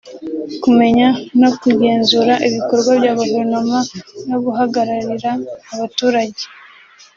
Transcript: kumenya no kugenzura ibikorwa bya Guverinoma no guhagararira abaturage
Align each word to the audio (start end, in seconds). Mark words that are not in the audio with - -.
kumenya 0.63 1.07
no 1.41 1.49
kugenzura 1.59 2.33
ibikorwa 2.47 2.91
bya 2.99 3.11
Guverinoma 3.19 3.77
no 4.29 4.37
guhagararira 4.43 5.31
abaturage 5.73 6.43